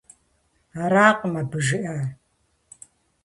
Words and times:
Аракъым 0.83 1.33
абы 1.41 1.59
жиӏар. 1.65 2.03